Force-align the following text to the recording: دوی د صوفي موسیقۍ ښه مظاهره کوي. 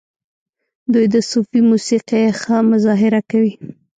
دوی 0.93 1.05
د 1.13 1.15
صوفي 1.29 1.59
موسیقۍ 1.69 2.23
ښه 2.39 2.55
مظاهره 2.71 3.21
کوي. 3.31 3.53